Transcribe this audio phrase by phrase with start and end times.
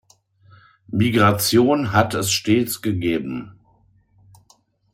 [0.87, 3.59] Migrationen hat es stets gegeben.